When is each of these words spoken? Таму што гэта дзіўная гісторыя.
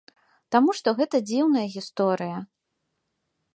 Таму 0.55 0.73
што 0.77 0.93
гэта 0.99 1.21
дзіўная 1.27 1.67
гісторыя. 1.75 2.37